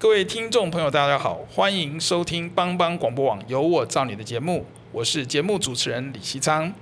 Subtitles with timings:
[0.00, 6.72] 各位听众朋友，大家好，欢迎收听帮帮广播网《有我照你》的节目，我是节目主持人李西昌。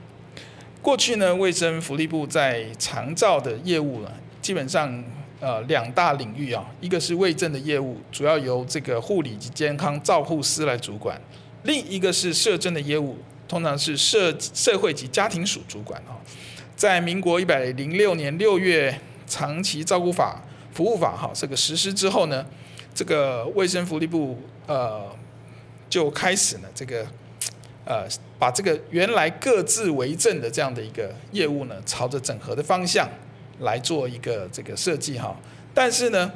[0.81, 5.03] 过去呢，卫生福利部在长照的业务呢，基本上
[5.41, 11.17] 呃两大领域啊，一个是卫政的业务，主要由这个护理及健康照护司来主管；
[11.65, 16.15] 另一个是社政的业务，通常是社社会及家庭署主管啊。
[16.77, 20.41] 在民国一百零六年六月，长期照顾法
[20.73, 22.47] 服务法哈这个实施之后呢。
[22.99, 25.07] 这个卫生福利部呃
[25.89, 27.07] 就开始呢，这个
[27.85, 28.05] 呃
[28.41, 33.09] 把这个原来各自为政的这样的一个业务呢，朝着整合的方向
[33.61, 35.37] 来做一个这个设计哈。
[35.73, 36.33] 但是呢，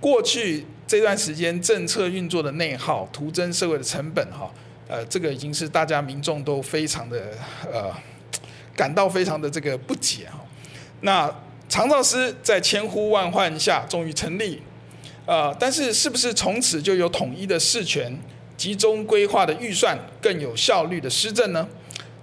[0.00, 4.50] 过去这段时间政策运作的内耗，徒增社会的成本哈，
[4.88, 7.34] 呃，这个已经是大家民众都非常的
[7.70, 7.94] 呃
[8.74, 10.40] 感到非常的这个不解哈。
[11.02, 11.30] 那
[11.68, 14.62] 长照师在千呼万唤下，终于成立。
[15.26, 18.16] 呃，但是是不是从此就有统一的事权、
[18.56, 21.66] 集中规划的预算、更有效率的施政呢？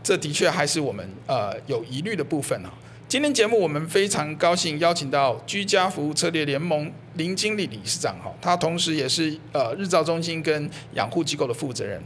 [0.01, 2.71] 这的确还是我们呃有疑虑的部分啊。
[3.09, 12.01] 今天节目我们非常高兴邀请到居家服务策略联盟林经理理事长哈，他同时也是呃日照中心跟养护机构的负责人，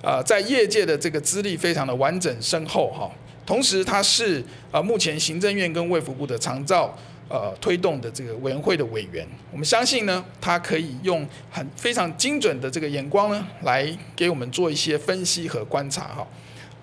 [0.00, 3.10] 呃，在业界的这个资历非常的完整深厚哈。
[3.44, 6.96] 同时他是呃目前行政院跟卫福部的长照。
[7.28, 16.26] 呃，推动的这个委员会的委员，我们相信呢，他可以用很非常精准的这个眼光呢，来给我们做一些分析和观察哈。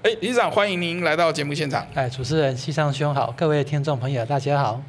[0.02, 1.88] 哎，理事长，欢迎您来到节目现场。
[1.94, 4.84] 哎，主持人西上兄好，各位听众朋友大家好。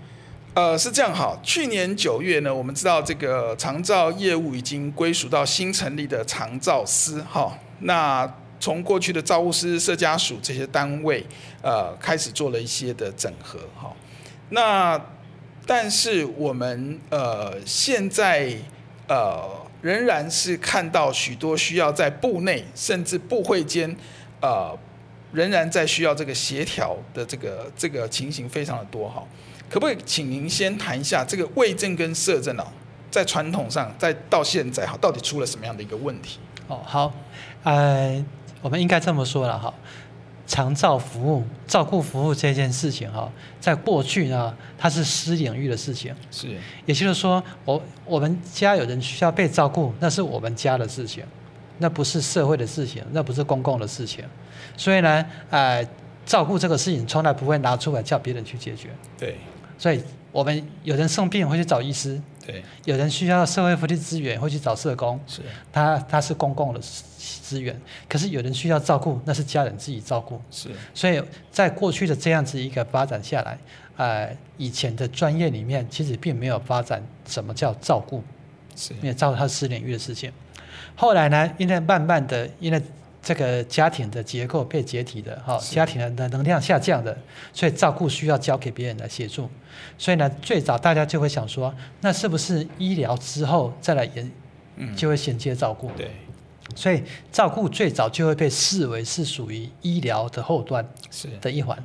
[0.55, 7.57] 呃，是这样哈，去年九月呢，我们知道这个长照业务已经归属到新成立的长照司哈。
[7.81, 8.29] 那
[8.59, 11.25] 从过去的照护师、社家属这些单位，
[11.63, 13.93] 呃，开始做了一些的整合哈。
[14.51, 15.01] 那
[15.67, 18.55] 但是我们呃现在
[19.09, 19.49] 呃
[19.81, 23.95] 仍然是看到许多需要在部内甚至部会间
[24.41, 24.77] 呃
[25.33, 29.23] 仍然在需要这个协调的这个这个情形非常的多哈，
[29.69, 32.67] 可不可以请您先谈一下这个卫政跟社政啊，
[33.11, 36.39] 在传统上在到现在哈到底出了什么样的一个问题？
[36.69, 37.13] 哦好，
[37.63, 38.25] 呃
[38.63, 39.73] 我们应该这么说了哈。
[40.47, 46.15] 长照服务、照顾服务这件事情哈，在过去呢，它是私领域的事情。
[46.31, 51.25] 是，也就是说，我我们家有人需要被照顾，那是我们家的事情，
[51.79, 54.25] 那不是社会的事情，那不是公共的事情。
[54.77, 55.87] 所以呢，呃，
[56.27, 58.91] 照顾这个事情从来不会拿出来叫别人去解决。
[59.19, 59.37] 对。
[59.77, 60.01] 所以
[60.31, 62.21] 我们有人生病会去找医师。
[62.47, 62.63] 对。
[62.85, 65.19] 有人需要社会福利资源会去找社工。
[65.27, 65.41] 是。
[65.73, 67.03] 他他是公共的事。
[67.43, 70.41] 资源，可是有人需要照顾，那是家人自己照顾。
[70.51, 73.59] 是，所以在过去的这样子一个发展下来，
[73.97, 78.23] 呃，以前的专业里面其实并没有发展什么叫照顾，
[78.77, 80.33] 是，因为照顾他私领域的事情。
[80.97, 82.81] 后来呢，因为慢慢的，因为
[83.23, 87.17] 这个家庭的结构被解体的，哈，家庭的能量下降的，
[87.53, 89.49] 所以照顾需要交给别人来协助。
[89.97, 94.31] 所以呢，最早大家就会想说，那是不是医疗之后再来延，
[94.95, 95.91] 就会衔接照顾？
[95.97, 96.11] 对。
[96.75, 100.87] 所以照顾最早就会被视为是属于医疗的后端
[101.41, 101.83] 的一环，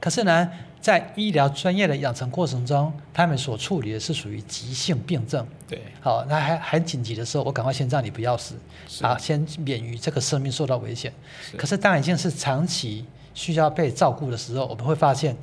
[0.00, 0.50] 可是呢，
[0.80, 5.46] 在医疗专业的养成过程中，他们所处理的是属于急性病症。
[5.68, 8.54] 对，好，那还很紧急的时候，我赶快先让你不要死，
[9.02, 11.12] 啊，先免于这个生命受到危险。
[11.56, 13.04] 可是当已经是长期
[13.34, 15.36] 需要被照顾的时候，我们会发现，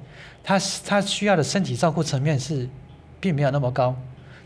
[0.43, 2.69] 他他需要的身体照顾层面是
[3.19, 3.93] 并没有那么高，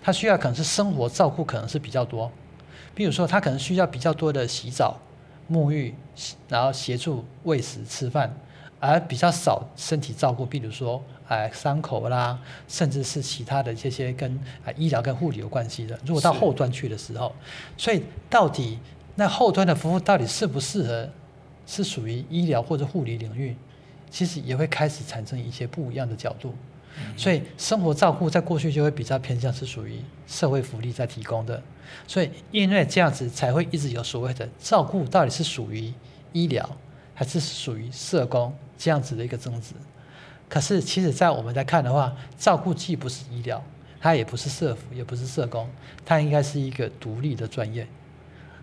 [0.01, 2.31] 他需要可能是生活照顾可能是比较多。
[2.97, 4.99] 比如说，他可能需要比较多的洗澡、
[5.47, 5.93] 沐浴，
[6.49, 8.35] 然后协助喂食、吃饭，
[8.79, 14.33] 而比较少身体照顾，比如说哎伤口啦，甚至是其他的这些跟
[14.65, 15.95] 啊医疗跟护理有关系的。
[16.07, 17.31] 如果到后端去的时候，
[17.77, 18.01] 所以
[18.31, 18.79] 到底
[19.13, 21.07] 那后端的服务到底适不适合，
[21.67, 23.55] 是属于医疗或者护理领域，
[24.09, 26.55] 其实也会开始产生一些不一样的角度。
[27.15, 31.61] 所以生活照顾在过去就会比较偏向是属于社会福利在提供的，
[32.07, 35.93] 所以因为这样子才会一直有所谓的照顾到底是属于
[36.33, 36.69] 医疗
[37.13, 39.73] 还是属于社工这样子的一个争执。
[40.49, 43.61] 可是其实在我们来看的话，照顾既不是医疗，
[43.99, 45.67] 它也不是社福，也不是社工，
[46.05, 47.85] 它应该是一个独立的专业。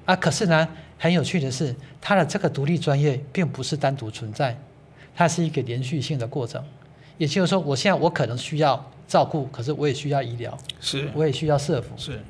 [0.06, 4.58] 啊，可是呢，很有趣的是，它的这个独立专业并不是单独存在，
[5.14, 6.62] 它是一个连续性的过程。
[7.19, 12.20] 也就是说，我现在我可能需要照顾，可是我也需要医疗，是，我也需要社福，是，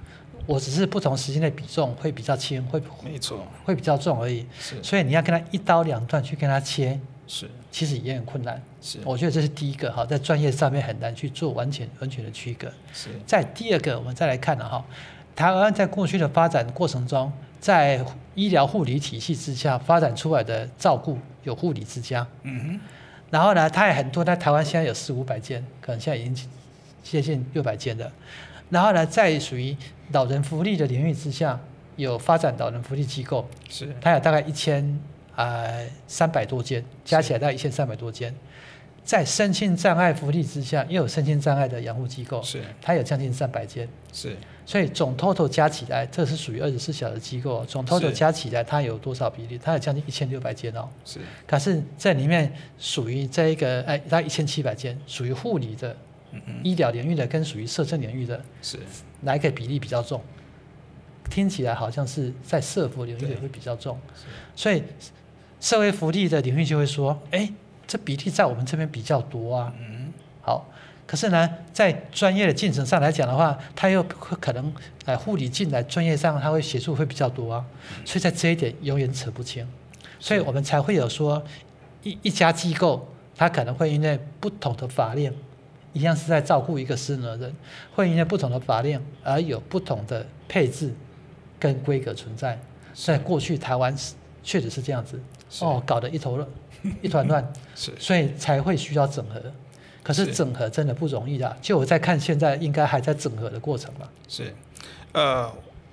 [0.46, 4.44] 我只是不同时间的比重会比较轻，会没错，会比较重而已。
[4.60, 8.62] 是，所以你要跟他一刀两断去跟他切，是，其实也很困难。
[8.82, 12.70] 是，我觉得这是第一个哈，在专业上面很难去做完全完全的区隔。
[12.92, 14.84] 是，在第二个，我们再来看了哈，
[15.34, 18.04] 台湾在过去的发展过程中，在
[18.34, 22.26] 医疗护理体系之下发展出来的照顾有护理之家。
[22.42, 22.80] 嗯哼。
[23.34, 26.48] 然后呢，它也很多，在台湾现在有四五百间，可能现在已经
[27.02, 28.12] 接近六百间了。
[28.70, 29.76] 然后呢，在属于
[30.12, 31.58] 老人福利的领域之下，
[31.96, 35.00] 有发展老人福利机构，是它有大概一千
[35.34, 38.32] 呃三百多间，加起来大概一千三百多间。
[39.04, 44.34] 在身心障碍福利之下，又有身心障碍的养护机构，是它有将近三百间，是。
[44.64, 49.60] 所以总 total 加起来，这是属于二十四小时机构，总 total 加起来它有多少比例？
[49.62, 50.88] 它有将近一千六百间哦。
[51.04, 51.20] 是。
[51.46, 55.94] 可是这里面属于这一个哎，大概一千七百间属于护理的、
[56.32, 58.78] 嗯嗯医疗领域的，跟属于社政领域的，是
[59.20, 60.18] 哪一个比例比较重？
[61.28, 63.98] 听起来好像是在社福领域的会比较重，
[64.56, 64.82] 所以
[65.60, 67.52] 社会福利的领域就会说，哎。
[67.86, 70.66] 这比例在我们这边比较多啊，嗯，好，
[71.06, 74.72] 可是呢，在专业的进程上来讲的话，他又可能
[75.04, 77.64] 呃护理进来专业上他会协助会比较多啊，
[78.04, 79.68] 所以在这一点永远扯不清，
[80.18, 81.42] 所以我们才会有说
[82.02, 85.32] 一一家机构，他可能会因为不同的法令，
[85.92, 87.56] 一样是在照顾一个失能的人，
[87.94, 90.94] 会因为不同的法令而有不同的配置
[91.58, 92.58] 跟规格存在，
[92.94, 93.94] 在过去台湾
[94.42, 95.20] 确实是这样子，
[95.60, 96.48] 哦，搞得一头热。
[97.02, 99.40] 一团乱， 是，所以才会需要整合。
[100.02, 104.06] 可是整合真的不容易的，就我在看，现在应该还在整合的过程吧。
[104.28, 104.54] 是，
[105.12, 105.50] 呃，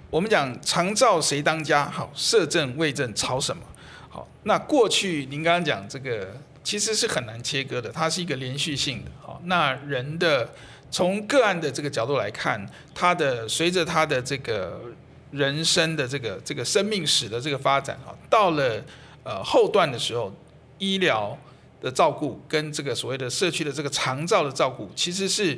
[0.09, 1.85] 我们讲长照谁当家？
[1.89, 3.63] 好，摄政、卫政吵什么？
[4.09, 9.11] 好，那过去您刚刚讲这个其实是很难切割的，它是一个连续性的。
[9.21, 10.49] 好，那人的
[10.89, 14.77] 从个案的这个角度来看，他的随着他的这个
[15.31, 18.83] 人生的这个这个生命史的这个发展啊，到了
[19.23, 20.29] 呃后段的时候。
[20.81, 21.37] 医疗
[21.79, 25.57] 的照顾跟这个所谓的社区的这个长照的照顾，其实是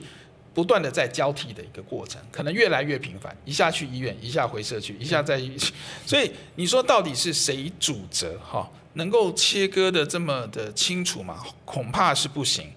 [0.54, 5.42] 不断的在交替的一个过程，可能越来越频繁，一下去医院，一下回社区，一下在，
[6.06, 8.38] 所以你说到底是谁主责？
[8.40, 11.42] 哈，能够切割的这么的清楚吗？
[11.64, 12.70] 恐怕是不行。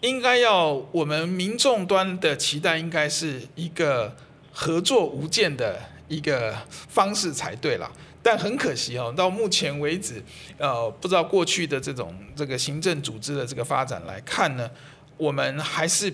[0.00, 4.16] 应该要我们民众端的期待，应该是一个
[4.50, 5.78] 合作无间的
[6.08, 7.88] 一个方式才对了。
[8.24, 10.22] 但很可惜哦，到目前为止，
[10.56, 14.70] 呃，不知道过去的这种这个行政组织的这个发展来看呢，
[15.16, 16.12] 我们还是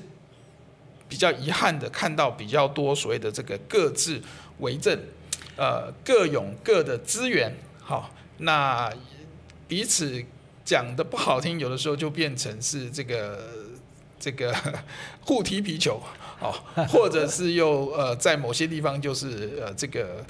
[1.06, 4.18] 比较遗憾的看到比较多所谓的这个各自
[4.60, 4.98] 为政，
[5.56, 8.90] 呃，各用各的资源，好，那
[9.66, 10.24] 彼此
[10.64, 13.38] 讲的不好听，有的时候就变成是这个
[14.18, 14.54] 这个
[15.20, 16.00] 互踢皮球，
[16.38, 20.24] 好，或者是又呃在某些地方就是呃这个。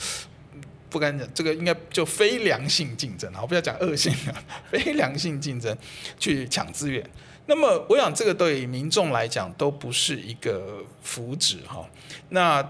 [0.90, 4.35] 不敢讲，这个应该就非良性竞争啊，我不要讲恶性啊，
[4.71, 5.76] 非良性竞争
[6.18, 7.04] 去抢资源。
[7.47, 11.87] 那么，我想这个对民众来讲都不是一个福祉哈。
[12.28, 12.62] 那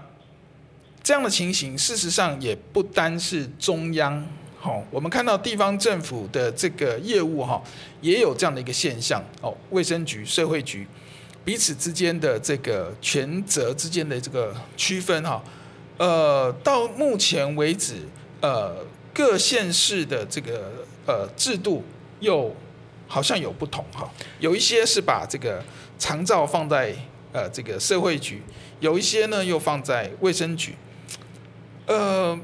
[1.03, 4.25] 这样的情形，事实上也不单是中央，
[4.57, 7.61] 好，我们看到地方政府的这个业务哈，
[8.01, 9.55] 也有这样的一个现象哦。
[9.71, 10.87] 卫生局、社会局
[11.43, 15.43] 彼此之间的这个权责之间的这个区分哈。
[15.99, 17.97] 呃，到目前为止，
[18.39, 18.73] 呃，
[19.13, 20.71] 各县市的这个
[21.05, 21.83] 呃制度
[22.21, 22.55] 又
[23.05, 25.61] 好像有不同哈，有一些是把这个
[25.97, 26.95] 长照放在
[27.33, 28.41] 呃这个社会局，
[28.79, 30.73] 有一些呢又放在卫生局，
[31.85, 32.39] 呃，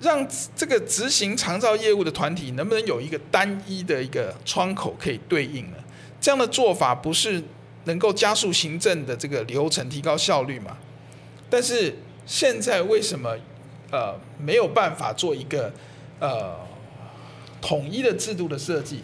[0.00, 5.76] 让这个执行长照业务的团体能不能有一个单一的一个窗口可以对应呢？
[6.20, 7.40] 这样的做法不是
[7.84, 10.76] 能够加速行政的这个流程，提高效率吗？
[11.48, 11.94] 但是。
[12.26, 13.36] 现在为什么
[13.90, 15.72] 呃没有办法做一个
[16.20, 16.56] 呃
[17.60, 19.02] 统一的制度的设计？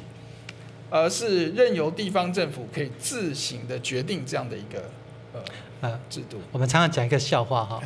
[0.90, 4.90] 而是任由地方政府可以自行的决定这样的一个
[5.34, 5.40] 呃
[5.82, 6.40] 呃制度。
[6.50, 7.78] 我们常常讲一个笑话哈，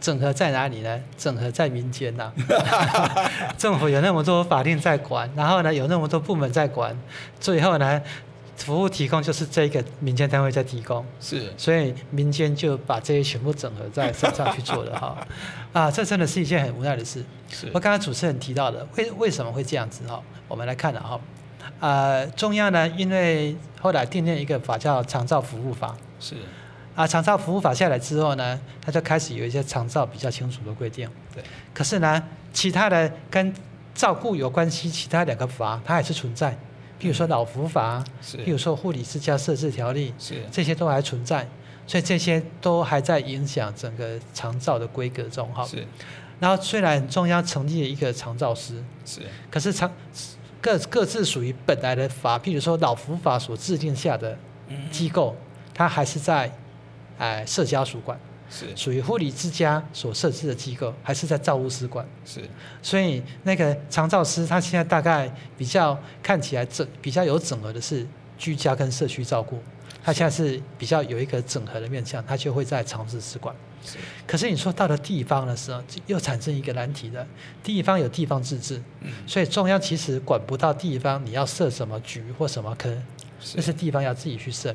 [0.00, 1.02] 整合在哪里呢？
[1.18, 3.50] 整合在民间呐、啊。
[3.58, 6.96] 政府有那么多法令在管，然后呢有那么多部门在管，
[7.40, 8.00] 最后呢
[8.56, 11.04] 服务提供就是这个民间单位在提供。
[11.20, 15.16] 是，所以民间就把这些全部整合在身上去做了哈。
[15.72, 17.24] 啊，这真的是一件很无奈的事。
[17.48, 20.22] 是我刚刚主持人提到的，为为什么会这样子哈？
[20.48, 21.20] 我们来看了哈。
[21.80, 25.94] 呃，中央呢，因为后来订立一个法叫《长照服务法》，
[26.24, 26.36] 是
[26.94, 31.06] 啊，《长照服务法》下来之后呢，它就开始有一些长照比较清楚的规定。
[31.34, 31.44] 对。
[31.74, 32.22] 可是呢，
[32.54, 33.52] 其他的跟
[33.94, 36.56] 照顾有关系，其他两个法它还是存在，
[37.00, 38.38] 譬如说老福法，是。
[38.38, 40.42] 譬如说护理之家设置条例，是。
[40.50, 41.48] 这些都还存在，
[41.86, 45.64] 所以这些都还在影响整个长照的规格中哈。
[45.64, 45.86] 是。
[46.38, 49.20] 然后虽然中央成立了一个长照司，是。
[49.50, 49.90] 可是长
[50.60, 54.36] 各各自属于本来的法，譬如说老福法所制定下的
[54.90, 55.36] 机构，
[55.72, 56.50] 它还是在
[57.18, 58.18] 哎社家属管，
[58.50, 62.40] 是属于护理之家所设置的机构，还是在造物师管，是。
[62.82, 68.06] 所以那个长照师，他现在大概比较看起来整比较有整合的是
[68.38, 69.60] 居家跟社区照顾，
[70.02, 73.54] 他现在是比较有一个整合的面向，他就会在长治司管。
[74.26, 77.24] 可是你说到了地方的时候，又产生一个难题的。
[77.62, 78.82] 地方有地方自治，
[79.28, 82.92] 所以中央其实管不到地方，你要设什么局或什么科，
[83.54, 84.74] 那是地方要自己去设。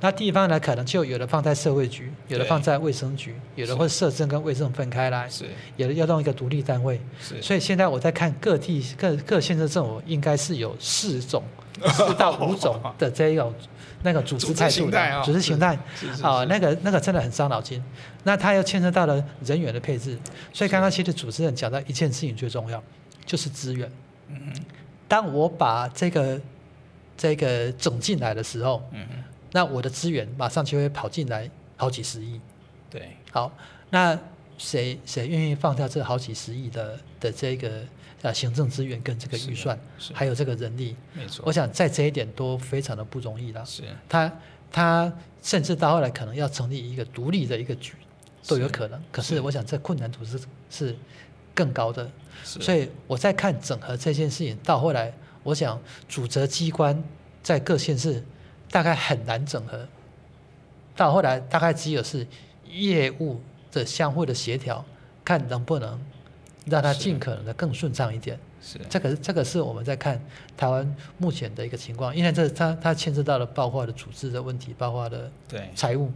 [0.00, 5.28] 那地方呢，可能就有的放在社会局，有的放在卫生局，有的会社政跟卫生分开来，
[5.76, 7.00] 有的要弄一个独立单位。
[7.20, 11.42] 是所以现在我在看各地各各县市政府，应该是有四种、
[11.92, 13.52] 四到五种的这一种。
[14.02, 15.78] 那个组织态度的组织形态，
[16.22, 17.84] 啊，那个那个真的很伤脑筋。
[18.24, 20.18] 那它又牵涉到了人员的配置，
[20.54, 22.82] 所以刚刚其实主持人讲到一件事情最重要，
[23.26, 23.92] 就是资源。
[24.28, 24.54] 嗯，
[25.06, 26.40] 当我把这个
[27.14, 29.06] 这个整进来的时候，嗯，
[29.52, 32.40] 那我的资源马上就会跑进来好几十亿。
[32.88, 33.52] 对，好，
[33.90, 34.18] 那
[34.58, 37.82] 谁谁愿意放掉这好几十亿的的这个？
[38.22, 39.80] 啊，行政资源跟这个预算，
[40.12, 41.42] 还有这个人力，没错。
[41.46, 43.64] 我想在这一点都非常的不容易了。
[43.64, 43.82] 是。
[44.10, 44.30] 他
[44.70, 45.10] 他
[45.42, 47.94] 甚至到后来可能要成立一个独立的一个局，
[48.46, 49.02] 都有可能。
[49.10, 50.38] 可是我想这困难度是
[50.68, 50.94] 是
[51.54, 52.10] 更高的。
[52.44, 55.10] 所以我在看整合这件事情，到后来
[55.42, 57.02] 我想主责机关
[57.42, 58.22] 在各县市
[58.70, 59.86] 大概很难整合。
[60.96, 62.26] 到后来大概只有是
[62.68, 63.40] 业务
[63.72, 64.84] 的相互的协调，
[65.24, 66.00] 看能不能。
[66.66, 70.20] 让它尽可能的更顺畅一点，是这个这个是我们在看
[70.58, 75.32] 台湾目前的一个情况，因为这它它牵涉到了包括的组织的问题，包括的
[75.74, 76.12] 财务，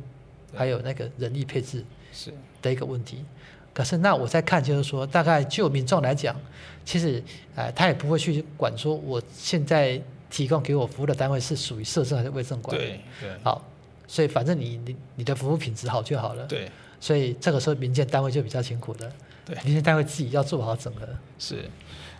[0.54, 1.82] 还有那个人力配置
[2.12, 3.24] 是的一个问题。
[3.72, 6.36] 可是那我在看就是说，大概就民众来讲，
[6.84, 7.20] 其实
[7.56, 10.00] 呃他也不会去管说我现在
[10.34, 13.64] 提供给我服务的单位是属于社政还是卫政管，对对，好，
[14.08, 19.12] 所以反正你你你的服务品质好就好了，对，所以这个时候民间单位就比较辛苦了。
[19.44, 21.06] 对，民间单位自己要做好整合。
[21.38, 21.70] 是，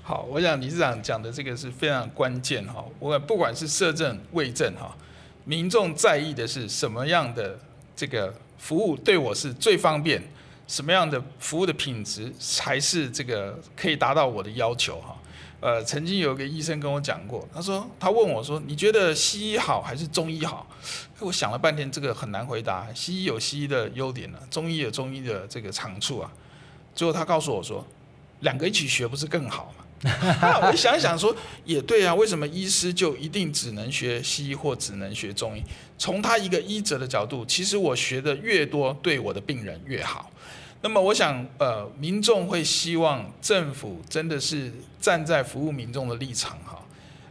[0.04, 2.84] 好，我想理事长讲的这个是非常关键哈。
[3.00, 4.96] 我不管是社政、卫政哈，
[5.44, 7.58] 民众在意的是什么样的
[7.96, 10.22] 这个服务对我是最方便，
[10.68, 15.18] 什么样的服务的品质才是这个可以达到我的要求哈。
[15.64, 20.66] 呃，曾经有个医生跟我讲过，他说他问我说，你觉得西医好还是中医好？
[21.20, 22.86] 我想了半天，这个很难回答。
[22.94, 26.30] 西医有西医的优点呢，中医有中医的这个长处啊。
[26.94, 27.82] 最后他告诉我说，
[28.40, 29.84] 两个一起学不是更好吗？
[30.70, 35.62] 我想想说，也对啊，为什么医师就一定只能学西医或只能学中医？
[35.96, 40.30] 从他一个医者的角度，其实我学的越多，对我的病人越好。
[40.84, 46.78] 那么我想，呃，民众会希望政府真的是站在服务民众的立场哈，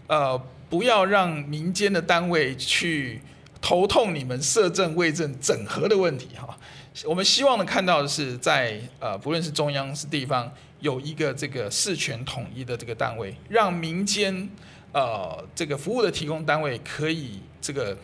[0.08, 3.22] 呃，不要让民间的单位去
[3.62, 6.58] 头痛你们社政卫政整合的问题哈。
[7.06, 14.50] 我们希望能看到的是，在呃，不论是中央是地方，有一个这个事权统一的这个单位，让民间
[14.94, 17.96] 呃这个服务的提供单位可以这个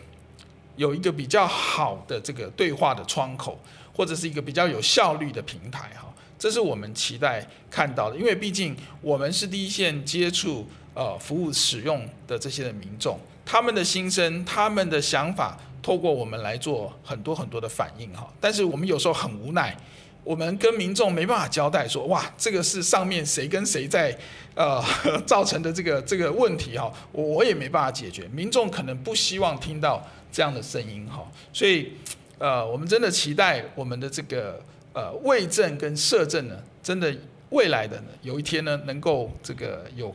[0.76, 3.58] 有一个比较好的这个对话的窗口，
[3.94, 6.12] 或者是一个比较有效率的平台哈。
[6.38, 15.58] 这是我们期待看到的，因为毕竟我们是第一线接触呃服务使用的这些的民众，他们的心声，他们的想法。
[15.82, 19.74] 透过我们来做很多很多的反应哈，但是我们有时候很无奈，
[20.22, 24.14] 我们跟民众没办法交代说，哇，这个是上面谁跟谁在
[24.54, 24.84] 呃
[25.24, 31.94] 造成的这个这个问题哈，我我也没办法解决，民众可能不希望听到这样的声音哈，所以
[32.40, 34.58] 呃，我们真的期待我们的这个
[34.94, 37.14] 呃卫政跟社政呢，真的
[37.50, 40.14] 未来的呢有一天呢，能够这个有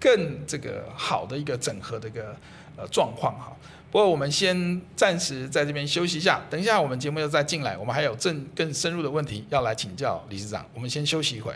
[0.00, 2.34] 更这个好的一个整合的一个
[2.74, 3.54] 呃状况哈。
[3.90, 10.64] 不过我们先暂时在这边休息一下，等一下我们节目又再进来，我们还有更更深入的问题要来请教理事长。
[10.72, 11.54] 我们先休息一会。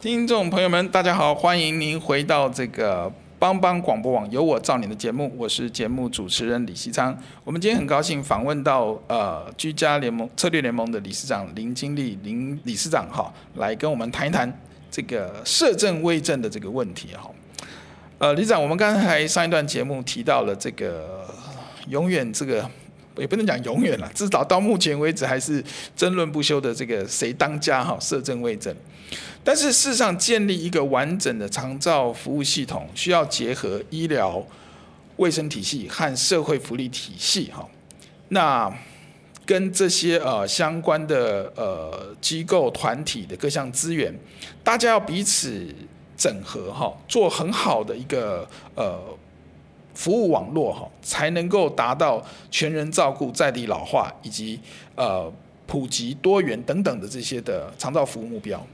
[0.00, 7.14] 听众朋友们，大家好，欢迎您回到这个帮帮广播网有我照你的节目，我是节目主持人李西昌。
[7.44, 14.50] 我们今天很高兴访问到呃居家联盟策略联盟的理事长林金立林理事长哈，来跟我们谈一谈
[14.90, 17.30] 这个社政卫政的这个问题哈。
[18.16, 21.28] 呃，理事长，我们刚才上一段节目提到了这个
[21.88, 22.66] 永远这个。
[23.20, 25.62] 也不能讲永远了，至少到目前为止还是
[25.94, 28.74] 争论不休的这个谁当家哈，社政卫政。
[29.44, 34.44] 但是事实上，建立一个完整的长照服务系统，需要结合医疗
[35.16, 37.68] 卫生体系和社会福利体系哈。
[38.28, 38.72] 那
[39.44, 44.14] 跟这些呃相关的呃机构团体的各项资源，
[44.64, 45.66] 大家要彼此
[46.16, 48.98] 整合哈，做很好的一个呃。
[49.94, 54.58] 服务网络哈，才能够达到全人照顾、在地老化以及
[54.94, 55.32] 呃
[55.66, 58.64] 普及多元等等的这些的长照服务目标。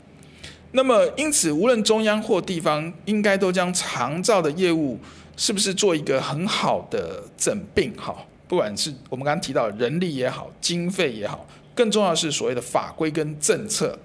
[0.72, 4.98] 那么，因此无论中央或地方，应该都将长照的业务
[5.36, 8.14] 是不是做一个很好的整并哈？
[8.46, 13.98] 不管是我们刚刚提到人力也好、经费也好，更重要是所谓的法规跟政策。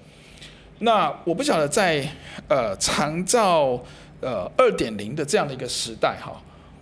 [0.79, 2.07] 那我不晓得在
[2.47, 3.79] 呃长照
[4.21, 6.41] 呃二点零的这样的一个时代哈。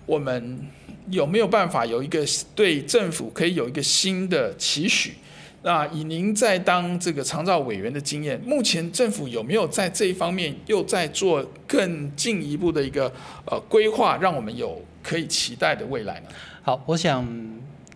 [0.09, 0.59] 我们
[1.11, 5.13] 有没有办法有一个对政府可以有一个新的期许？
[5.61, 13.11] 那以您在当这个长照委员的经验，目前政府有没有在这一方面又在做更进一步的一个
[13.45, 16.27] 呃规划，让我们有可以期待的未来呢？
[16.63, 17.23] 好，我想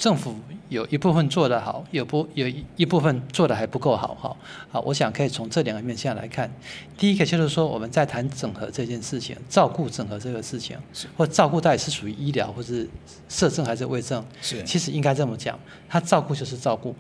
[0.04, 0.36] 政府。
[0.70, 4.36] 有一部分做得好，有不有一部分做得还不够好哈。
[4.72, 6.52] 好，我想可以从这两个面向来看。
[6.98, 10.76] 第一个就是说，我们在谈整合这件事情，照顾整合这个事情，
[11.16, 12.90] 或照顾到底是属于医疗，或是
[13.30, 14.26] 社政还是卫政？
[14.42, 16.96] 是，其实应该这么讲，它照顾就是照顾，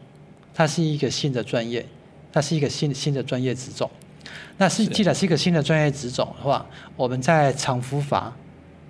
[0.53, 1.83] 它是一个新的专业，
[2.31, 3.89] 它是一个新新的专业职种。
[4.57, 6.63] 那是既然是一个新的专业职种的话，
[6.95, 8.31] 我们在长服法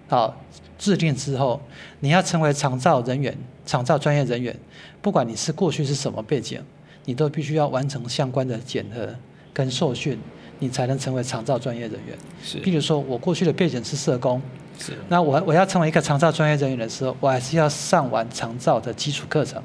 [0.10, 0.36] 好
[0.78, 1.62] 制定之后，
[2.02, 3.38] 你要成为长照人员。
[3.66, 4.56] 长照专业人员，
[5.02, 6.62] 不管你是过去是什么背景，
[7.06, 9.08] 你都必须要完成相关的检核
[9.54, 10.18] 跟受训，
[10.60, 12.18] 你才能成为长照专业人员。
[12.44, 14.42] 是，譬如说我过去的背景是社工，
[14.78, 19.62] 是，那我我要成为一个长照专业人员的时候，我还是要上完长照的基础课程，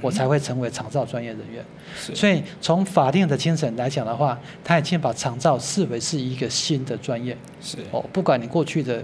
[0.00, 1.64] 我才会成为长照专业人员。
[1.96, 7.36] 是，所以从法定的精神来讲的话，他已经把长照视为是一个新的专业。
[7.60, 9.02] 是，哦，不管你过去的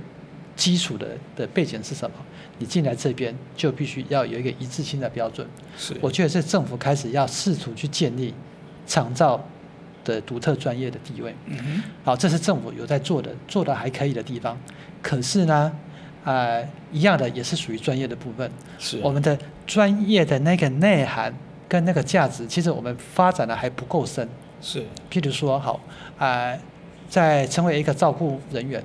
[0.57, 2.17] 基础的的背景是什么。
[2.63, 5.45] 你进来这边就必须要有一个一致性的标准。
[5.77, 8.33] 是，我觉得是政府开始要试图去建立
[8.87, 9.45] 长照
[10.05, 11.35] 的独特专业的地位。
[11.47, 11.83] 嗯哼。
[12.05, 14.57] 好，这是政府有在做的，做的还可以的地方。
[15.03, 15.73] 可是呢，
[16.23, 18.49] 呃，一样的也是属于专业的部分。
[18.79, 19.01] 是。
[19.03, 21.35] 我们的专业的那个内涵
[21.69, 24.29] 跟那个价值，其实我们发展的还不够深。
[24.61, 24.85] 是。
[25.11, 25.81] 譬如说，好，
[26.17, 26.57] 呃，
[27.09, 28.81] 在成为一个照顾人员，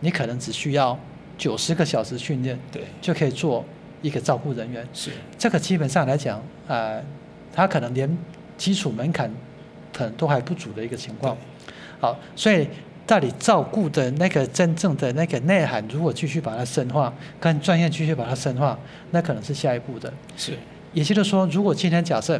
[0.00, 0.98] 你可能只需要。
[1.40, 3.64] 九十个小时训练，对，就可以做
[4.02, 4.86] 一个照顾人员。
[4.92, 7.02] 是，这个基本上来讲，呃，
[7.50, 8.18] 他可能连
[8.58, 9.32] 基础门槛
[9.90, 11.34] 可能都还不足的一个情况。
[11.98, 12.68] 好，所以
[13.06, 18.78] 到底照顾的那个真正的那个内涵，如果继续把它深化，跟专业继续把它深化，
[19.10, 20.12] 那可能是下一步的。
[20.36, 20.52] 是，
[20.92, 22.38] 也就是说，如果今天假设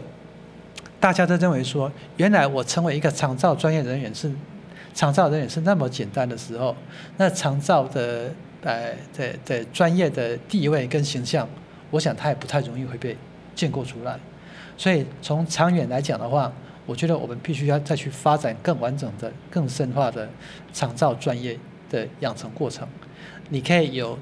[1.00, 4.30] 大家都认为说，原来我成为一个长照专业人员是
[4.92, 6.76] 长照人员是那么简单的时候，
[7.16, 8.30] 那长照的。
[8.62, 11.48] 呃，在在专业的地位跟形象，
[11.90, 13.16] 我想他也不太容易会被
[13.54, 14.18] 建构出来。
[14.76, 16.52] 所以从长远来讲的话，
[16.86, 20.28] 我觉得我们必须要再去发展更完整的、更深化的
[20.72, 22.86] 长造专业的养成过程。
[23.48, 24.18] 你可以有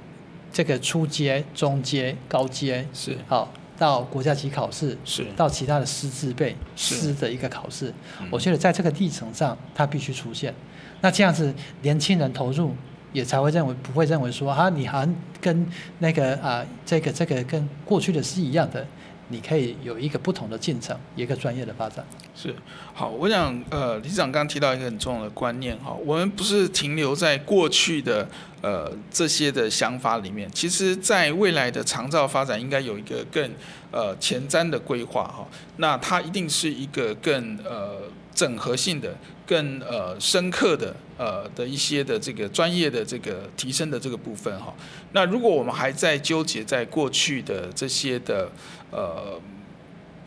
[0.52, 7.92] 这个初阶、中阶、高阶，是好到国家级考试，是到其他的师资辈师的一个考试。
[8.30, 10.54] 我觉得在这个历程上，它必须出现。
[11.00, 12.74] 那这样子，年轻人投入
[13.12, 15.66] 也才会认为不会认为说啊，你好像跟
[15.98, 18.86] 那个啊，这个这个跟过去的是一样的。
[19.30, 22.02] 你可以有一个不同的进程，一个专业的发展。
[22.34, 22.54] 是，
[22.94, 28.26] 好，我想，呃，理事长刚提到一个很重要的观念哈，我们不是停留在过去的
[28.62, 33.50] 呃这些的想法里面，其实在未来的长照发展应该有一个更
[33.90, 38.00] 呃前瞻的规划哈，那它一定是一个更呃。
[38.38, 39.12] 整合性的、
[39.44, 44.72] 更呃深刻的呃的一些的这个专业的这个提升的这个部分哈，
[45.10, 48.48] 那如果我们还在纠结在过去的这些的
[48.92, 49.40] 呃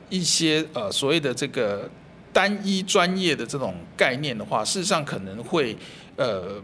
[0.09, 1.89] 一些呃所谓的这个
[2.33, 5.77] 单一专业的这种概念的话，事实上可能会
[6.17, 6.61] 呃。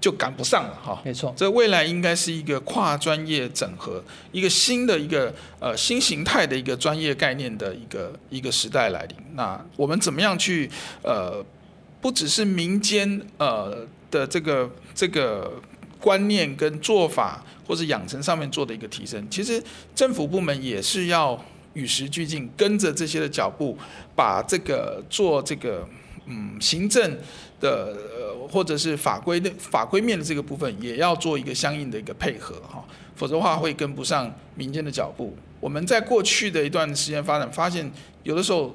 [0.00, 9.16] 就赶不上了哈，没错，这未来应该是一个跨专业整合，一个新的一个呃新形态的一个专业概念的一个一个时代来临。
[9.34, 10.70] 那我们怎么样去
[11.02, 11.44] 呃，
[12.00, 15.52] 不只是民间呃的这个这个
[16.00, 19.62] 观念跟做法，或者养成上面做的一个提升，其实
[19.94, 21.38] 政府部门也是要
[21.74, 23.76] 与时俱进，跟着这些的脚步，
[24.16, 25.86] 把这个做这个
[26.24, 27.18] 嗯行政。
[27.60, 27.94] 的
[28.30, 32.84] 呃，或者是法规的法规面的这个部分，也要做一个相应的一个配合哈，
[33.16, 35.34] 否则的话会跟不上民间的脚步。
[35.58, 37.90] 我们在过去的一段时间发展，发现
[38.22, 38.74] 有的时候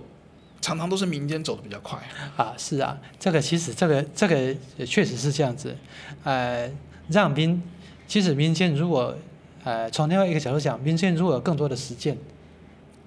[0.61, 1.97] 常常都是民间走的比较快
[2.35, 2.53] 啊。
[2.57, 5.75] 是啊，这个其实这个这个也确实是这样子。
[6.23, 6.69] 呃，
[7.09, 7.61] 让民
[8.07, 9.15] 其实民间如果
[9.63, 12.17] 呃从另外一个角度讲，民间如果有更多的实践，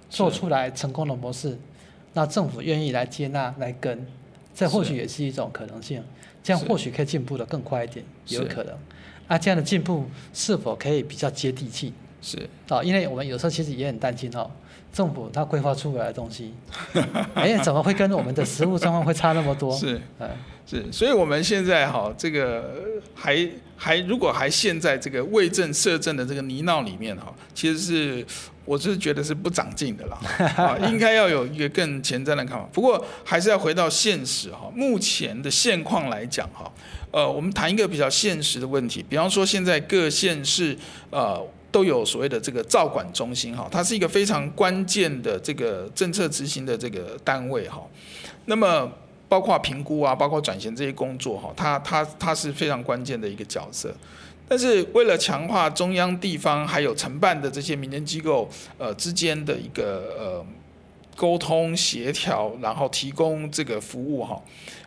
[0.08, 1.58] 做出来成功的模式，
[2.14, 4.06] 那政府愿意来接纳来跟。
[4.54, 6.02] 这或许也是一种可能性，
[6.42, 8.74] 这样或许可以进步的更快一点，有可能。
[9.26, 11.92] 啊，这样的进步是否可以比较接地气？
[12.22, 14.50] 是啊，因为我们有时候其实也很担心哦，
[14.92, 16.54] 政府它规划出来的东西，
[17.34, 19.76] 哎，怎么会跟我们的实物状况会差那么多？
[19.76, 20.00] 是，
[20.66, 22.74] 是，所以我们现在哈，这个
[23.14, 28.26] 还还如果还陷在这个为政摄政的这个泥淖里面哈，其实是。
[28.68, 32.68] 我是觉得是不长进的啦， 应该要有一个更前瞻的看法。
[32.70, 36.70] 不过还是要回到现实哈，目前的现况来讲哈，
[37.10, 40.76] 呃，我们谈一个比较现实的问题，比方说现在各县市
[41.08, 47.80] 呃都有所谓的这个照管中心哈，它是一个非常关键的这个政策执行的这个单位哈。
[48.44, 48.92] 那么
[49.30, 53.94] 包括评估啊，包括转型这些工作哈，它它它是非常关键的一个角色。
[54.48, 60.46] 但是为了强化中央、地方还有承办的这些民间机构呃之间的一个呃
[61.14, 64.40] 沟通协调，然后提供这个服务哈，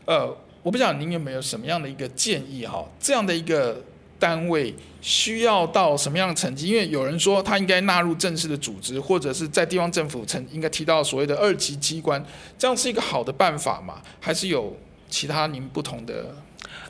[0.06, 0.26] 呃，
[0.64, 2.84] 我不知道您有没有什么样的一个建议哈？
[3.00, 3.80] 这样的一个
[4.18, 6.68] 单位需要到什么样的层级？
[6.68, 12.24] 因为有人说他应该纳入正式的组织，或者是在地方政府层应该提到所谓的二级机关，
[12.58, 14.02] 这样是一个好的办法吗？
[14.20, 14.76] 还是有
[15.10, 16.34] 其他您不同的？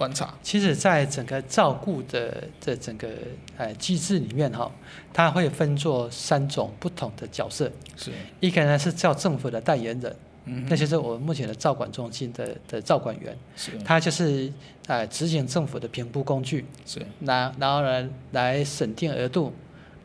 [0.01, 3.07] 观察，其实，在整个照顾的这整个
[3.55, 4.71] 呃机制里面哈，
[5.13, 7.71] 它会分作三种不同的角色。
[7.95, 14.51] 是，一个呢是叫政府的代言人，嗯，那就是我们目前的照管中心的的照管员，是，他就是
[14.87, 19.53] 呃执行政府的评估工具，是，然然后呢来审定额度。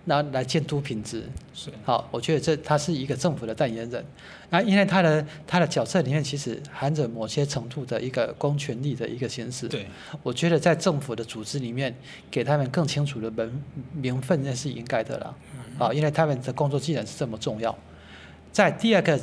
[0.07, 4.05] 然后来监督品质，是好，我觉得这他是一个政府的代言人，
[4.51, 9.67] 那，因为他的他的角色里面其实含着某些程度的一个公权力的一个形式。
[9.67, 9.85] 对，
[10.23, 11.93] 我觉得在政府的组织里面，
[12.31, 15.37] 给他们更清楚的名名分那是应该的了，
[15.77, 17.77] 啊，因为他们的工作既然是这么重要。
[18.53, 19.21] 在第二个，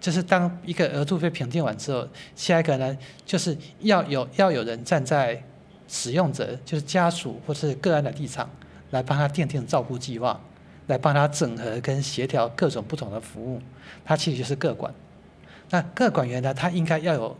[0.00, 5.42] 就是当一个额度被评定完之后，下一个呢，就是要有要有人站在
[5.88, 8.48] 使用者，就是家属或是个案的立场。
[8.90, 10.40] 来帮他奠定照顾计划，
[10.86, 13.60] 来帮他整合跟协调各种不同的服务，
[14.04, 14.92] 他其实就是个管。
[15.70, 17.36] 那个管员呢，他应该要有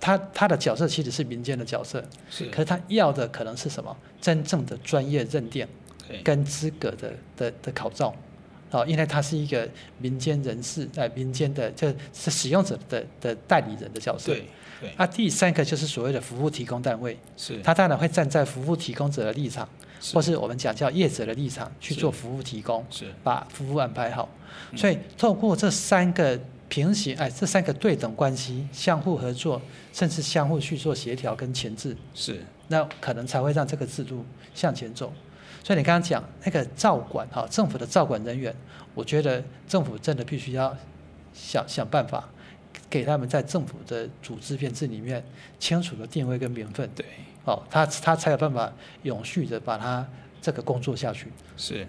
[0.00, 2.46] 他他的角色其实是民间的角色，是。
[2.46, 3.96] 可是他要的可能是什么？
[4.20, 5.64] 真正的专业认定
[6.24, 8.12] 跟资格的的的考照，
[8.72, 14.32] 哦，因为他是一个民间人士，呃民间的就是使用者的的代理人的角色。
[14.32, 14.44] 对。
[14.80, 14.90] 对。
[14.96, 17.60] 啊，第三个就是所谓的服务提供单位，是。
[17.62, 19.68] 他当然会站在服务提供者的立场。
[20.12, 23.06] 或是我们讲叫业者的立场去做服务提供，是。
[23.22, 24.28] 把服务安排好。
[24.76, 29.60] 所以透过这三个平行，哎，这三个对等关系，相互合作，
[29.92, 32.44] 甚至相互去做协调跟前置，是。
[32.68, 35.12] 那可能才会让这个制度向前走。
[35.64, 38.54] 所以你刚刚讲那个照管哈，政府的照管人员，
[38.94, 40.76] 我觉得政府真的必须要
[41.32, 42.28] 想想办法，
[42.90, 45.24] 给他们在政府的组织编制里面
[45.58, 47.04] 清楚的定位跟名分，对，
[47.44, 48.72] 哦，他他才有办法
[49.02, 50.06] 永续的把他
[50.40, 51.26] 这个工作下去。
[51.56, 51.86] 是，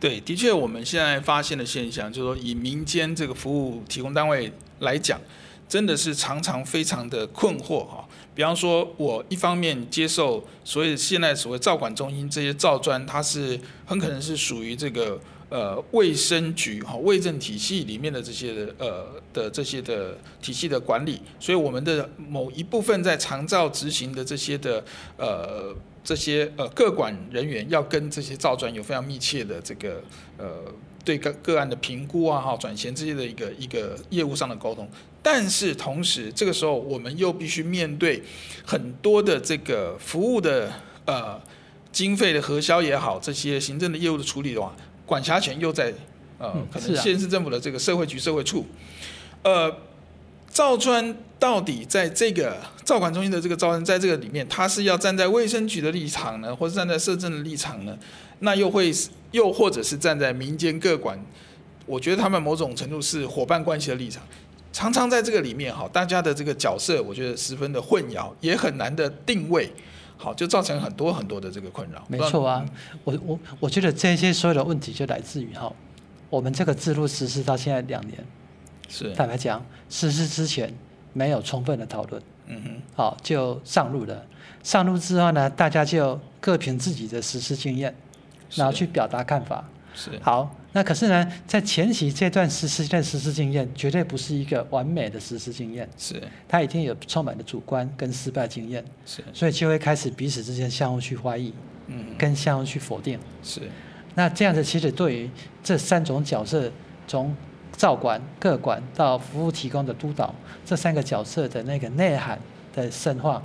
[0.00, 5.20] 对，的确，我们现在发现的现象，就是说以民间这个服务提供单位来讲，
[5.68, 8.08] 真的是常常非常的困惑哈。
[8.34, 15.20] 比方说，我一方面接受所谓现在所谓照管中心这些照专，它是很可能是属于这个。
[15.52, 24.82] 呃，卫生局哈，卫政体系里面的这些的呃的这些的体系的管理，所以我们的某一部分在长照执行的这些的
[25.18, 30.02] 呃这些呃各管人员，要跟这些照专有非常密切的这个
[30.38, 30.72] 呃
[31.04, 34.88] 对个个案的评估啊哈，转衔这些的一个一个业务上的沟通。
[35.22, 38.22] 但是同时，这个时候我们又必须面对
[38.64, 40.72] 很多的这个服务的
[41.04, 41.38] 呃
[41.92, 44.74] 经费的核销也好，这些行政的业务的处理的话。
[45.12, 45.92] 管辖权又在
[46.38, 48.64] 呃，可能县市政府的这个社会局、社会处，
[49.42, 49.70] 呃，
[50.50, 57.94] 赵专到底在这个照管中心的这个招人，在这个里面，他是要站在卫生局的立场呢，或是站在社政的立场呢？
[58.38, 58.90] 那又会
[59.32, 61.22] 又或者是站在民间各管？
[61.84, 64.22] 我觉得他们某种程度是伙伴关系的立场，
[64.72, 69.70] 常常在这个里面哈，大家的这个角色，我觉得十分的混淆，也很难的定位。
[70.22, 72.04] 好，就造成很多很多的这个困扰。
[72.06, 72.64] 没错啊，
[73.02, 75.72] 我我我觉得这些所有的问题就来自于哈，
[76.30, 78.24] 我们这个制度实施到现在两年，
[78.88, 80.72] 是坦白讲，实施之前
[81.12, 84.24] 没有充分的讨论，嗯哼，好就上路了。
[84.62, 87.92] 上路之后呢，大家就各凭自己的实施经验，
[88.54, 89.64] 然后去表达看法。
[89.92, 95.88] 是好，那可是呢，在前期这段实施的实施经验，绝对不是一个完美的实施经验。
[95.98, 98.82] 是，它一定有充满的主观跟失败经验。
[99.04, 101.52] 是，所以就会开始彼此之间相互去怀疑，
[101.88, 103.18] 嗯，跟相互去否定。
[103.42, 103.60] 是，
[104.14, 105.30] 那这样子其实对于
[105.62, 106.72] 这三种角色，
[107.06, 107.36] 从
[107.76, 112.38] 照管、各管到服务提供的督导，这三个角色的那个内涵
[112.74, 113.42] 的深化，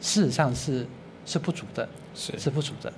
[0.00, 0.86] 事实上是
[1.26, 2.90] 是不足的，是是不足的。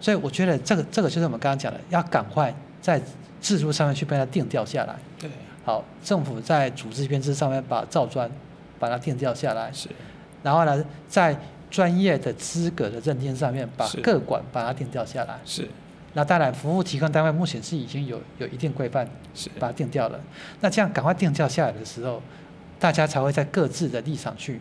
[0.00, 3.00] 所以我觉得这个这个就是我们刚刚讲的，要赶快在
[3.40, 4.96] 制度上面去把它定调下来。
[5.18, 5.30] 对，
[5.64, 8.30] 好，政府在组织编制上面把照专
[8.78, 9.70] 把它定调下来。
[9.72, 9.88] 是，
[10.42, 11.36] 然后呢，在
[11.70, 15.38] 专业的资格的认定上面把各管把它定调下来。
[15.44, 15.68] 是，
[16.14, 20.18] 那当然服务提供单位目前是已经有有一定规范，是把它定掉了。
[20.60, 22.22] 那这样赶快定调下来的时候，
[22.78, 24.60] 大家才会在各自的立场去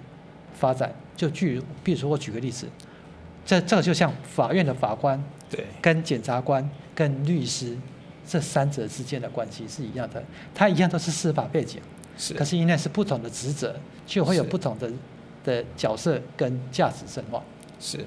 [0.54, 0.94] 发展。
[1.16, 2.68] 就举，比如说我举个例子。
[3.46, 7.78] 这这个就像法院的法官，对，跟检察官、跟律师
[8.28, 11.82] 这三者之间的关系是一样的，它一样都是司法背景，
[12.18, 14.92] 是，可是因为是不同的职责，就会有不同的
[15.44, 17.42] 的角色跟价值深化。
[17.80, 18.06] 是，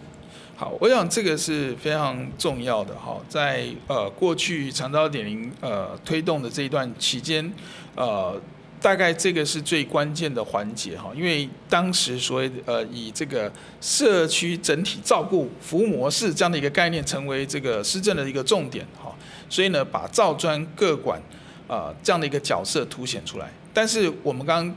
[0.54, 7.52] 好，我想这个是非常重要的哈，在呃过去长招点零呃推动的这一段期间，
[7.96, 8.40] 呃。
[8.82, 19.14] 大概这个是最关键的环节哈，因为当时所谓呃以这个社区整体照顾服务模式这样的一个概念成为这个施政的一个重点哈，
[19.50, 21.20] 所以呢把照专各管
[21.68, 23.50] 啊这样的一个角色凸显出来。
[23.74, 24.74] 但是我们刚刚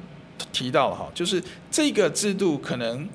[0.52, 3.08] 提到了哈，就是这个制度可能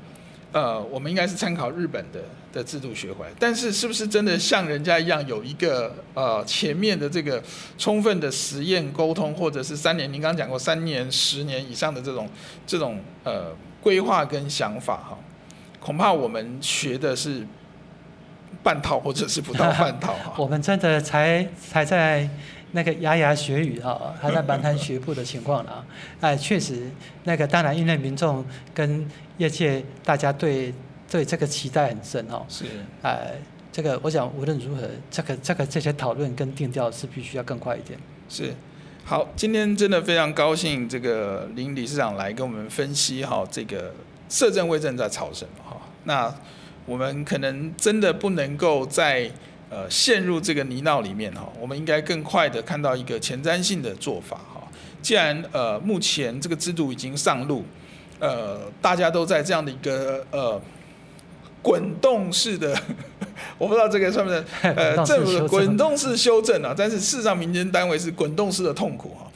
[0.52, 2.20] 呃我们应该是参考日本的。
[2.50, 7.40] 的制度学回来，但是是不是真的像人家一样有一个呃前面的这个
[7.76, 10.10] 充分的实验沟通，或者是三年？
[10.10, 12.26] 您刚刚讲过三年、十年以上的这种
[12.66, 15.18] 这种呃规划跟想法哈，
[15.78, 17.46] 恐怕我们学的是
[18.62, 20.34] 半套或者是不到半套哈。
[20.38, 22.28] 我们真的才才在
[22.72, 25.84] 那个牙牙学语哈，还在蛮谈学步的情况呢。
[26.20, 26.90] 哎，确实
[27.24, 28.44] 那个当然因为民众
[28.74, 30.72] 跟业界大家对。
[31.10, 32.66] 对这个期待很深哦，是，
[33.00, 33.32] 哎，
[33.72, 37.98] 这个我想无论如何，这个这个这些讨论跟定调是必须要更快一点。
[38.28, 38.52] 是，
[39.06, 43.90] 好，今天真的非常高兴，这个林理事长来跟我们分析哈，这个
[44.28, 45.80] 社政卫政在吵什么哈。
[46.04, 46.30] 那
[46.88, 49.30] 我们可能真的不能够再
[49.70, 54.66] 呃陷入这个泥淖里面哈，我们应该更快的看到一个前瞻性的做法哈。
[55.02, 57.62] 既然呃目前这个制度已经上路，
[58.18, 60.60] 呃大家都在这样的一个呃。
[61.60, 62.72] 滚动式的，
[63.58, 64.42] 我不知道这个算不算
[64.76, 66.72] 呃政府的滚动式修正啊？
[66.74, 69.26] 但是事实上，民间单位是滚动式的痛苦哈，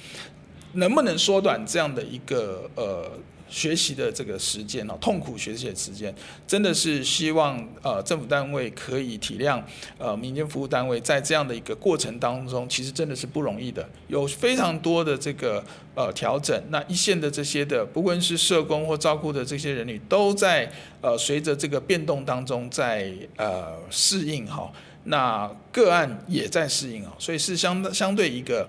[0.75, 3.11] 能不能缩短这样的一个呃？
[3.53, 6.13] 学习的这个时间哦，痛苦学习的时间，
[6.47, 9.63] 真的是希望呃政府单位可以体谅
[9.99, 15.63] 呃民间服务单位在这样的一个过程当中，其实真的是不容易的，有非常多的这个
[15.95, 16.59] 呃调整。
[16.71, 24.73] 那一线的这些的，不论是社工或照顾的这些人力，都在呃随着这个变动当中在呃适应哈。
[25.05, 28.67] 那个案也在适应啊，所以是相相对一个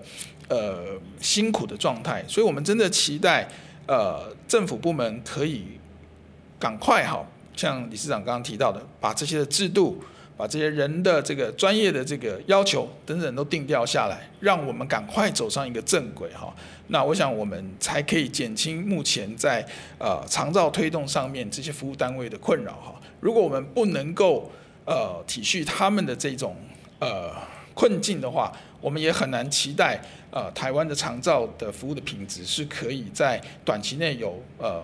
[0.48, 2.22] 呃辛苦的状态。
[2.28, 3.48] 所以我们真的期待。
[3.86, 5.64] 呃政府部门可以
[6.58, 10.02] 赶快哈，像理事长刚刚提到的，把这些的制度。
[10.36, 16.52] 把这些人的这个专业的这个要求等等都定调下来，让我们赶快走上一个正轨哈。
[16.88, 19.64] 那我想我们才可以减轻目前在
[19.96, 23.00] 呃长照推动上面这些服务单位的困扰哈。
[23.20, 24.50] 如果我们不能够
[24.84, 26.56] 呃体恤他们的这种
[26.98, 27.30] 呃
[27.74, 34.82] 困境的话，我们也很难期待呃台湾的长照的服务的品质是可以在短期内有呃。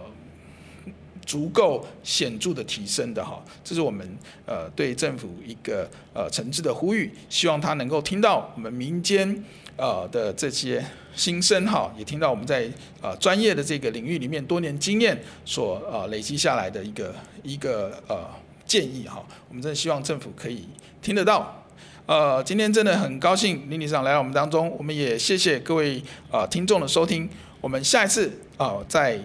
[1.26, 9.44] 足够显著的提升的哈，这是我们呃对政府一个呃诚挚的呼吁，希望他能够听到我们民间
[9.76, 12.68] 呃的这些心声哈，也听到我们在
[13.00, 18.26] 呃专业的这个领域里面多年经验所呃累积下来的一个一个呃
[18.66, 20.66] 建议哈，我们真的希望政府可以
[21.00, 21.59] 听得到。
[22.06, 27.28] 呃，今天真的很高兴林理事长来到我们当中，我们也谢谢各位呃听众的收听，
[27.60, 29.20] 我们下一次啊、呃、在。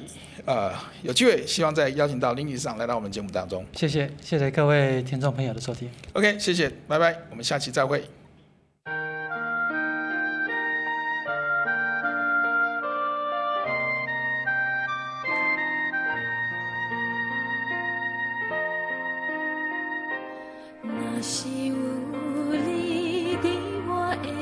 [0.46, 3.66] 呃，有机会，希望再邀请到林理事长来到我们节目当中。
[3.74, 5.90] 谢谢，谢谢各位听众朋友的收听。
[6.14, 8.04] OK，谢谢，拜拜，我们下期再会。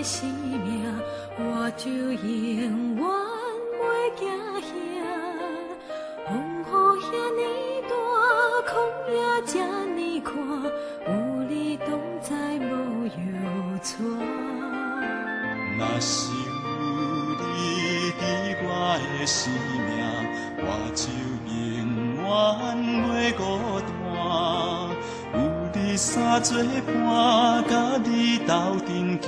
[0.04, 0.84] 生命，
[1.38, 3.04] 我就永远
[3.80, 3.82] 袂
[4.20, 4.28] 惊
[4.62, 4.68] 吓。
[9.46, 10.34] 这呢宽，
[11.06, 11.10] 有
[11.50, 13.12] 你同在无忧
[13.84, 13.92] 愁。
[15.78, 16.40] 若是有
[17.36, 17.44] 你
[18.18, 18.24] 伫
[18.64, 18.66] 我
[19.20, 19.52] 的生
[19.84, 19.92] 命，
[20.60, 21.04] 我就
[21.52, 21.52] 永
[22.16, 22.24] 远
[23.04, 23.42] 袂孤
[23.82, 23.92] 单。
[25.34, 25.38] 有
[25.74, 26.56] 你三作
[26.88, 28.52] 伴，甲你斗
[28.88, 29.28] 阵行，